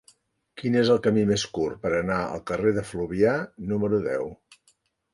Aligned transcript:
Quin 0.61 0.77
és 0.79 0.89
el 0.93 1.01
camí 1.07 1.25
més 1.33 1.43
curt 1.59 1.79
per 1.85 1.93
anar 1.99 2.19
al 2.23 2.43
carrer 2.53 2.75
de 2.81 2.87
Fluvià 2.95 3.39
número 3.75 4.05
deu? 4.11 4.31